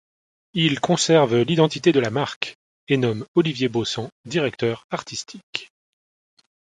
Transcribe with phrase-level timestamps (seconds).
[0.55, 2.57] Il conserve l’identité de la marque
[2.87, 5.69] et nomme Olivier Baussan directeur artistique.